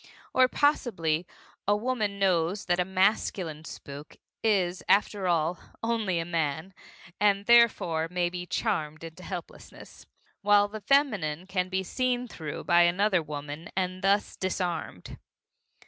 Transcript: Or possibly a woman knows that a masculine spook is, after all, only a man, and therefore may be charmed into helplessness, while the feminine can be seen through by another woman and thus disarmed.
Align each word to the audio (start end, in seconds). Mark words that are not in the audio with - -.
Or 0.33 0.47
possibly 0.47 1.27
a 1.67 1.75
woman 1.77 2.17
knows 2.17 2.65
that 2.65 2.79
a 2.79 2.85
masculine 2.85 3.65
spook 3.65 4.15
is, 4.43 4.81
after 4.89 5.27
all, 5.27 5.59
only 5.83 6.17
a 6.17 6.25
man, 6.25 6.73
and 7.19 7.45
therefore 7.45 8.07
may 8.09 8.27
be 8.27 8.47
charmed 8.47 9.03
into 9.03 9.21
helplessness, 9.21 10.07
while 10.41 10.67
the 10.67 10.81
feminine 10.81 11.45
can 11.45 11.69
be 11.69 11.83
seen 11.83 12.27
through 12.27 12.63
by 12.63 12.81
another 12.81 13.21
woman 13.21 13.69
and 13.77 14.01
thus 14.01 14.35
disarmed. 14.35 15.19